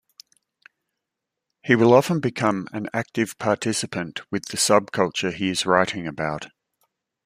[1.63, 6.47] He will often become an active participant with the subculture he is writing about.